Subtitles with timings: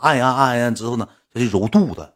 [0.00, 2.14] 按一按按一按之后呢，他就揉肚子，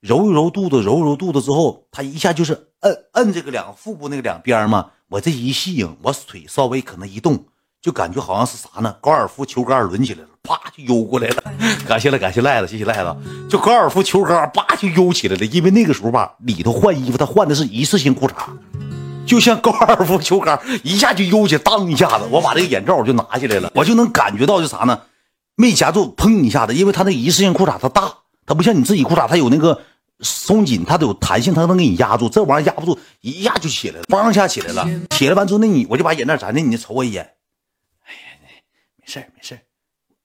[0.00, 4.90] 揉一揉肚子，揉一揉肚子之后，他一下就是摁摁这个两个腹部那个两边嘛。
[5.08, 7.44] 我这一吸引，我腿稍微可能一动，
[7.80, 8.96] 就感觉好像是啥呢？
[9.00, 11.42] 高尔夫球杆抡起来了，啪就悠过来了。
[11.86, 13.16] 感谢了，感谢赖子，谢谢赖子。
[13.48, 18.34] 就高尔夫球杆啪就悠起来了，因为那个时候吧，里头换衣服，他换的是一次性裤衩，
[19.24, 25.00] 就像高尔夫球杆一下就悠起来，当一下子，我把这个眼罩就拿起来了，我就能感觉到就啥呢？
[25.56, 29.82] 没夹住，砰一下子，因为他那一次性裤衩它大，它不像你自己裤衩，它有那个。
[30.20, 32.26] 松紧，它都有弹性，它能给你压住。
[32.26, 34.88] 这玩意儿压不住，一压就起来了，嘣一下起来了。
[35.10, 37.22] 起来完之后，那你我就把眼罩摘下，你瞅我一眼。
[38.06, 38.18] 哎呀，
[38.96, 39.60] 没事没事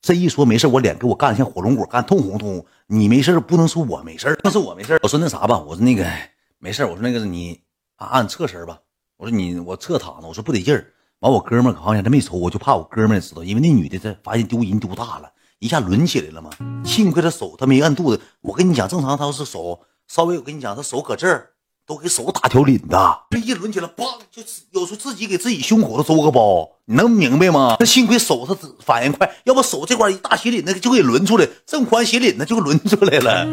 [0.00, 2.66] 这一说没事我脸给我干的像火龙果，干通红通红。
[2.86, 6.10] 你没事不能说我没事那是我没事我说那啥吧，我说那个
[6.58, 7.60] 没事我说那个你
[7.96, 8.78] 按侧身吧。
[9.18, 10.93] 我说你我侧躺着，我说不得劲儿。
[11.24, 15.30] 完我哥们儿好像他没瞅，我就怕我哥们儿知道，因为那女的这发现丢人丢大了。
[15.58, 16.50] 一下抡起来了嘛？
[16.84, 18.20] 幸亏她手她没按肚子。
[18.42, 21.52] 我跟你讲，正常她要是手稍微，我跟你讲，她手搁这儿
[21.86, 22.88] 都给手打条领子。
[23.30, 27.76] 这一抡起来，梆，就有时候自己给自己胸口都周个包，你能明白吗？
[27.80, 33.46] 那幸亏手他反应快，要不手这块一大斜领子就给抡出来，这么宽斜领子就给抡出来了。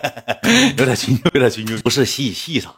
[0.78, 2.74] 有点亲，有点亲，不是细细啥。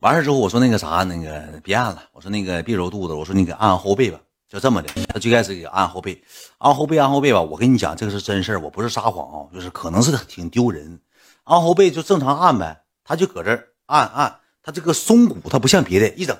[0.00, 2.02] 完事之后，我说那个啥，那个别按了。
[2.12, 4.20] 我说那个别揉肚子，我说你给按按后背吧。
[4.48, 6.22] 就这么的，他最开始给按后背，
[6.56, 7.42] 按后背，按后背吧。
[7.42, 10.98] 我跟你讲，这个是真事，我不是撒谎啊，就是可能是挺丢人。
[11.44, 13.50] 按后背就正常按呗，他就搁这
[13.86, 16.34] 按按，他这个松骨，他不像别的，一整，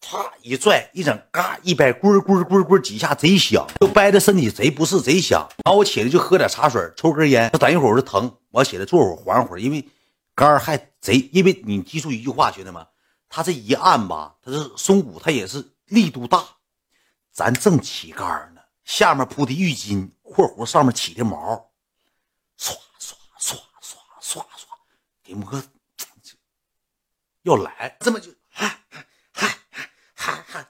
[0.00, 5.44] 啪一拽，一整嘎一掰，咕咕咕咕几下贼响，就掰的身体贼不适，贼响。
[5.64, 9.84] 然后我起来就喝点茶水，抽根烟，等一会儿我就疼，我起来坐会儿缓会儿，因为
[10.40, 12.86] 杆儿还贼，因为你记住一句话，兄弟们，
[13.28, 16.42] 他这一按吧，他这松骨他也是力度大。
[17.30, 21.36] 咱正起杆呢，下面铺的浴巾（括弧上面起的毛），
[22.58, 24.44] 唰唰唰唰唰唰，
[25.22, 25.62] 给摸，
[27.44, 28.32] 要来，这么就。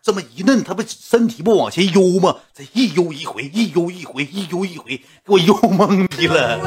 [0.03, 2.37] 这么一摁，他不身体不往前悠吗？
[2.55, 6.59] 这一悠一回，一悠一回，一悠一回，给我悠懵逼了。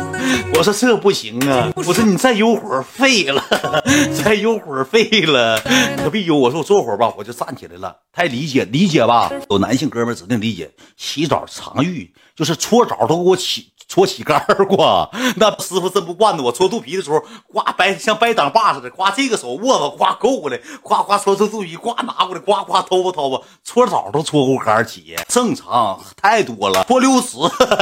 [0.55, 1.71] 我说这不行啊！
[1.75, 3.43] 我说你再悠会儿废了，
[4.23, 5.59] 再悠会儿废了，
[5.97, 6.35] 可别悠。
[6.37, 7.95] 我说我坐会儿吧，我就站起来了。
[8.11, 9.31] 太理解理解吧？
[9.49, 10.71] 有男性哥们指定理解。
[10.95, 13.69] 洗澡常浴就是搓澡都给我起。
[13.85, 17.19] 搓起杆儿过， 那师傅真不惯着我搓肚皮的时候，
[17.51, 26.83] 呱掰像掰挡把似的，呱这个手握着，呱勾过来，呱呱搓搓肚皮，呱拿过来，呱呱掏掏吧，搓澡都搓过杆儿起，正常太多了。
[26.83, 27.37] 搓六指，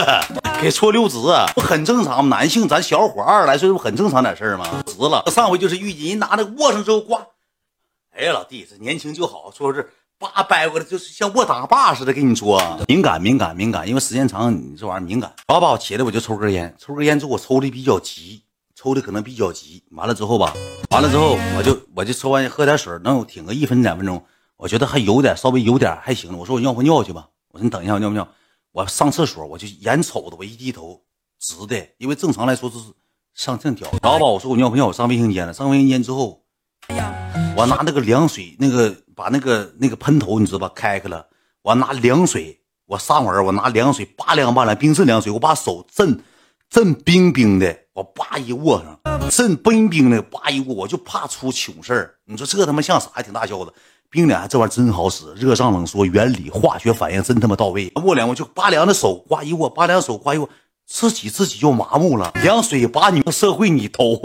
[0.62, 1.18] 给搓六指，
[1.56, 2.38] 不很正常吗？
[2.38, 4.84] 男性咱小伙二十来岁不很正常点事儿吗？
[4.86, 7.16] 直了，上回就是浴巾，人拿那握上之后，呱，
[8.16, 9.90] 哎呀老弟，这年轻就好，说是。
[10.22, 15.34] 叭掰过来就是像握大把似的，跟你说敏感敏感敏感，因为时间长你这玩意儿敏感。
[15.48, 18.44] 然后吧，我起来我就抽根烟，抽根烟之后我抽的比较急，
[18.76, 19.84] 抽的可能比较急。
[19.94, 20.54] 完了之后吧，
[20.92, 24.24] 完了之后我就我就抽完喝点水，能挺个一分两分钟，
[24.62, 26.38] 我觉得还有点稍微有点还行。
[26.38, 27.28] 我说我尿不尿去吧？
[27.50, 28.28] 我说你等一下，我尿不尿？
[28.72, 31.02] 我上厕所，我就眼瞅着我一低头
[31.40, 32.78] 直的，因为正常来说是
[33.34, 33.90] 上正条。
[34.04, 34.86] 然后吧，我说我尿不尿？
[34.86, 35.52] 我上卫生间了。
[35.52, 36.44] 上卫生间之后，
[37.58, 38.96] 我拿那个凉水那个。
[39.14, 40.72] 把那个那个喷头你知道吧？
[40.74, 41.28] 开开了，
[41.62, 46.24] 我拿凉水，我上会我拿凉水拔凉拔凉，冰镇凉水，我把手震
[46.72, 52.16] 震冰冰的，我叭一握上，震冰冰的，叭一握，我就怕出糗事儿。
[52.26, 53.12] 你说这他妈像啥？
[53.14, 53.72] 还挺大小子，
[54.12, 57.90] 冰凉这玩意儿真好使，热胀冷缩，原理化学反应真他妈到位。
[58.04, 60.50] 握凉我就拔凉的手，刮一握，拔凉手，刮一握，
[60.86, 62.30] 自己自己就麻木了。
[62.44, 64.20] 凉水把你们社会你头，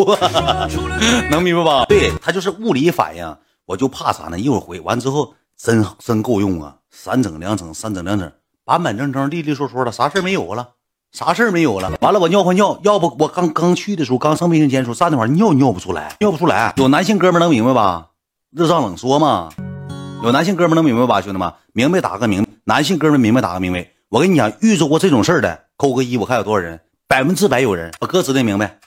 [1.31, 1.85] 能明白吧？
[1.85, 3.37] 对它就是物理反应。
[3.65, 4.37] 我就怕啥呢？
[4.39, 6.75] 一会儿回完之后，真真够用啊！
[6.91, 8.33] 三整两整，三整两整，
[8.65, 10.71] 板板正正，利利索索的，啥事没有了，
[11.13, 11.93] 啥事没有了。
[12.01, 16.75] 完了，我尿换尿，要不我刚刚去的时候，刚上卫生间的时候，站那块尿尿不出来，尿不出来。
[16.77, 18.09] 有男性哥们能明白吧？
[18.51, 19.49] 热胀冷缩嘛。
[20.22, 21.21] 有男性哥们能明白吧？
[21.21, 23.88] 兄弟们，明白打个明，男性哥们明白打个明白。
[24.09, 27.93] 我跟你讲，遇着过这种事儿的，扣个一，我看有多少人，百分之百有人。
[28.00, 28.79] 我哥指定明白。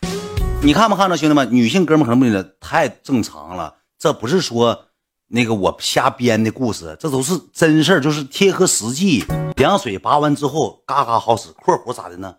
[0.61, 1.47] 你看没看着兄弟们？
[1.51, 3.75] 女性哥们可能不知道，太正常了。
[3.97, 4.85] 这不是说
[5.27, 9.23] 那个我瞎编的故事，这都是真事儿，就是贴合实际。
[9.55, 11.49] 凉水拔完之后，嘎嘎好使。
[11.51, 12.35] 括弧咋的呢？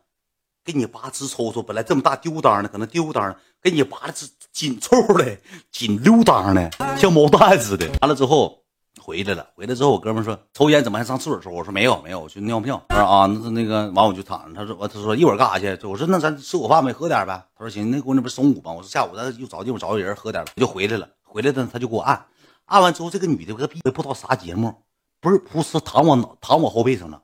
[0.63, 5.39] 给你拔直抽抽，本来这么大丢裆的，可能丢裆，给你拔的是紧凑的，
[5.73, 7.89] 紧溜裆的，像毛蛋似的。
[8.03, 8.60] 完了之后
[9.01, 11.51] 回来了，回来之后我哥们说抽烟怎么还上厕所抽？
[11.51, 12.81] 我说没有没有，我去尿尿？
[12.89, 14.55] 他说啊，那那个完我就躺着。
[14.55, 15.87] 他说我他说一会儿干啥去？
[15.87, 17.43] 我说那咱吃午饭呗，喝点呗。
[17.57, 18.73] 他说行，那姑娘不是中午吗？
[18.73, 21.09] 我说下午咱又找地方找个人喝点，我就回来了。
[21.23, 22.27] 回来的他就给我按，
[22.67, 24.75] 按完之后这个女的个逼不知道啥节目，
[25.21, 27.23] 不是噗呲躺我躺我后背上了，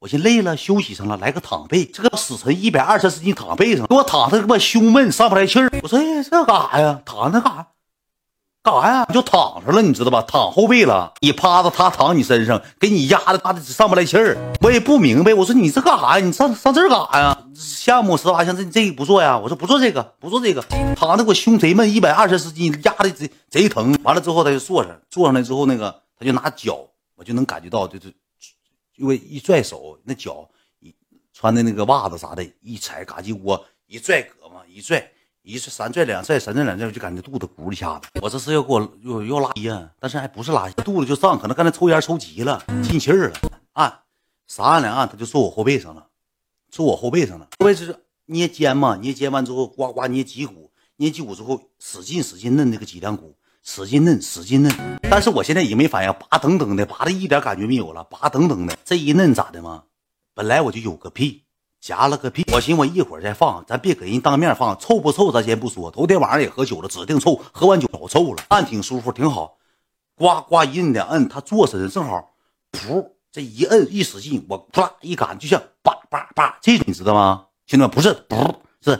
[0.00, 1.84] 我寻累了，休息上了，来个躺背。
[1.84, 5.70] 这个死沉一百二十四斤躺背上，给我躺的他妈胸闷，上不来气儿。
[5.82, 7.00] 我说哎，这干啥呀？
[7.04, 7.68] 躺那干啥？
[8.64, 9.04] 干啥呀？
[9.10, 10.22] 你就躺上了，你知道吧？
[10.22, 14.38] 躺后背了，你趴着，他躺你身上，给你压的，他的上不来气儿。
[14.62, 16.24] 我也不明白，我说你这干啥呀？
[16.24, 17.38] 你上上这儿干啥呀？
[17.54, 19.38] 项目十八项，这这个不做呀？
[19.38, 20.64] 我说不做这个，不做这个。
[20.96, 23.94] 躺的我胸贼闷，一百二十四斤，压的贼贼疼。
[24.02, 28.14] 完了之后他就坐上，坐上来之后那个他就拿脚，我就能感觉到，就是
[28.96, 30.48] 因为一拽手，那脚
[30.80, 30.94] 一
[31.34, 35.06] 穿的那个袜子啥的，一踩嘎叽窝，一拽胳膊，一拽。
[35.46, 38.08] 一次三拽两拽，三拽两拽，我就感觉肚子咕一下子。
[38.22, 43.36] 我这是要给我又又拉稀呀，但是还不是拉稀，肚子就胀，可能刚才抽烟抽急了，进气儿了。
[43.74, 43.92] 按，
[44.46, 46.06] 啥按两按，他就坐我后背上了，
[46.70, 47.46] 坐我后背上了。
[47.58, 47.94] 后背是
[48.24, 55.00] 捏肩嘛，捏肩完之后，呱呱捏脊骨，捏脊骨之后，使劲使劲摁那个脊梁骨，使劲摁，使劲摁。
[55.10, 58.74] 但是我现在已经没反应，拔噔噔的，拔的一点感觉没有了，拔噔噔的。
[58.82, 59.82] 这一摁咋的嘛？
[60.32, 61.43] 本来我就有个屁。
[61.84, 62.42] 夹了个屁！
[62.50, 65.90] 我寻我一会儿再放，咱别给人当面放，臭不臭咱先不说。
[65.90, 67.38] 头天晚上也喝酒了，指定臭。
[67.52, 69.58] 喝完酒老臭了，按挺舒服，挺好。
[70.16, 72.30] 呱呱一摁两摁，他坐身上正好，
[72.72, 77.48] 噗，这一摁一使劲，我啪一赶，就像叭叭叭这种，你知道吗？
[77.66, 78.96] 兄弟们，不是噗是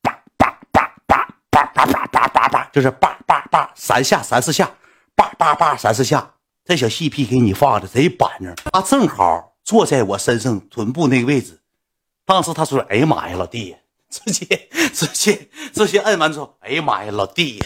[0.00, 4.70] 叭叭叭叭叭叭叭叭叭叭，就是叭叭叭三下三四下，
[5.16, 6.34] 叭叭叭三四下。
[6.64, 11.58] 这小细屁给你放的贼板正，他正好坐在我身上臀部那个位置。
[12.28, 13.74] 当时他说：“哎呀妈呀，老弟，
[14.10, 17.58] 直接直接直接摁完之后，哎呀妈呀，老弟，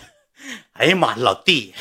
[0.75, 1.75] 哎呀妈呀，老弟，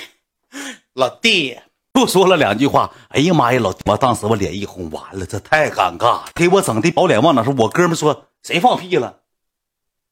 [0.94, 1.60] 老弟，
[1.94, 2.92] 又说了两句话。
[3.10, 7.54] 哎呀妈呀，老弟，我当时我脸一红，完了，这太尴尬，给我整的宝脸往哪说？
[7.56, 9.20] 我哥们说谁放屁了？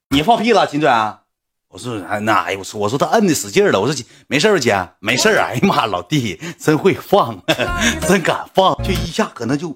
[0.09, 1.21] 你放屁了，金钻？
[1.69, 3.81] 我说哎那哎，我说我说他摁的使劲了。
[3.81, 7.43] 我说没事吧姐，没事哎呀妈，老弟真会放，
[8.07, 9.75] 真敢放，就一下可能就。”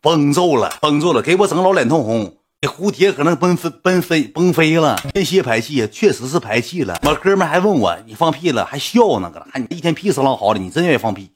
[0.00, 2.36] 崩揍了，崩揍了，给我整老脸通红。
[2.60, 6.98] 那蝴蝶可能奔飞奔飞崩飞了，间歇排气，确实是排气了。
[7.02, 8.64] 我哥们还问我，你放屁了？
[8.64, 11.30] 还笑呢，搁那，你一天屁死浪好的，你真愿意放屁？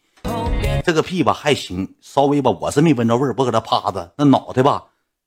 [0.85, 4.82] 这个屁吧还行，稍微吧，我是没闻着味儿，我搁那趴着，那脑袋吧，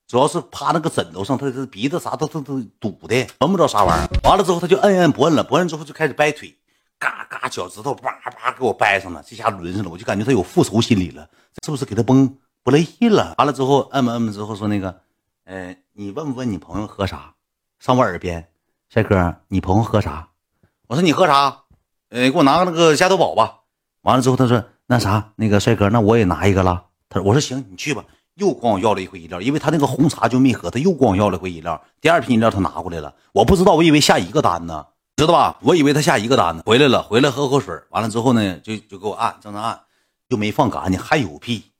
[0.06, 4.06] 主要是趴那个枕头上，他这鼻子啥都都都堵的，闻不着啥玩意儿。
[4.28, 6.54] 完了之后他就摁摁不摁了，不摁之后就开始掰腿，
[6.98, 11.26] 嘎嘎脚趾头叭叭给我掰上了，这下轮上了，我就感觉他有复仇心理了，
[11.64, 12.36] 是不是给他崩？
[12.66, 14.98] 不乐意了，完了之后摁吧摁吧之后说那个，
[15.44, 17.32] 呃，你问不问你朋友喝啥？
[17.78, 18.48] 上我耳边，
[18.88, 20.30] 帅哥，你朋友喝啥？
[20.88, 21.58] 我说你喝啥？
[22.08, 23.60] 呃，给我拿个那个加多宝吧。
[24.00, 26.86] 完了之后他说那啥，那个帅哥，那我也拿一个了。
[27.08, 28.04] 他说我说行，你去吧。
[28.34, 31.80] 又管我要了一回饮料，因为他那个红茶就没喝，他又管我要了回饮料。
[32.00, 34.84] 第二瓶饮料他拿过来了，我不知道，我以为下一个单呢，
[35.14, 35.56] 知道吧？
[35.62, 36.64] 我以为他下一个单呢。
[36.66, 39.80] 回来了，回来喝口水，完了之后呢，就就给我按，正常按，
[40.28, 41.70] 就没放干净，还有屁。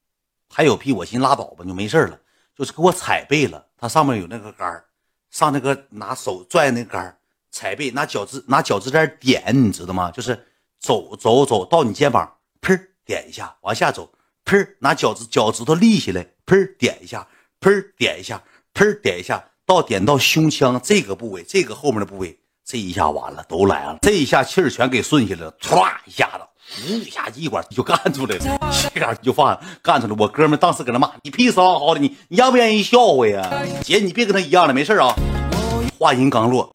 [0.57, 2.19] 还有屁，我寻拉倒吧，就没事了。
[2.57, 4.83] 就是给我踩背了，它上面有那个杆
[5.31, 7.15] 上那个拿手拽那杆
[7.51, 10.11] 踩背，拿脚趾拿脚趾尖点，你知道吗？
[10.11, 10.47] 就是
[10.79, 12.75] 走走走到你肩膀，砰
[13.05, 14.11] 点一下，往下走，
[14.47, 17.29] 砰拿脚趾脚趾头立起来，砰点一下，
[17.61, 18.43] 砰点一下，
[18.73, 26.41] 砰点一下，到点到胸腔这个部位，这个后面的部位，这一下完了，都来了，这一下气儿全给顺下来了，唰一下子。
[26.89, 28.59] 呜一下一管就干出来了，
[28.93, 30.15] 这杆就放干出来。
[30.19, 33.63] 我哥们当时搁那骂你屁死好的，你你愿不愿意笑话呀？
[33.83, 35.15] 姐，你别跟他一样了，没事啊。
[35.99, 36.71] 话音刚落。